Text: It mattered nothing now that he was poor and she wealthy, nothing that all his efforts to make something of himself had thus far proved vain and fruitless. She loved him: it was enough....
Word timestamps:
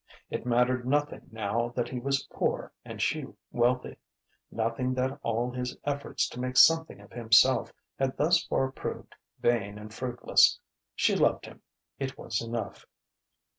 It 0.31 0.47
mattered 0.47 0.87
nothing 0.87 1.29
now 1.31 1.69
that 1.75 1.89
he 1.89 1.99
was 1.99 2.27
poor 2.33 2.71
and 2.83 2.99
she 2.99 3.27
wealthy, 3.51 3.97
nothing 4.49 4.95
that 4.95 5.19
all 5.21 5.51
his 5.51 5.77
efforts 5.83 6.27
to 6.29 6.39
make 6.39 6.57
something 6.57 6.99
of 6.99 7.11
himself 7.13 7.71
had 7.99 8.17
thus 8.17 8.43
far 8.47 8.71
proved 8.71 9.13
vain 9.41 9.77
and 9.77 9.93
fruitless. 9.93 10.57
She 10.95 11.15
loved 11.15 11.45
him: 11.45 11.61
it 11.99 12.17
was 12.17 12.41
enough.... 12.41 12.87